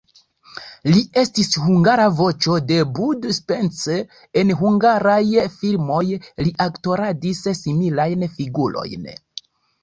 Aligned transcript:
Li 0.91 1.01
estis 1.23 1.49
hungara 1.65 2.07
voĉo 2.19 2.55
de 2.71 2.79
Bud 2.99 3.27
Spencer, 3.39 4.15
en 4.43 4.53
hungaraj 4.63 5.19
filmoj 5.59 6.01
li 6.45 6.55
aktoradis 6.67 7.45
similajn 7.61 8.27
figurojn. 8.41 9.07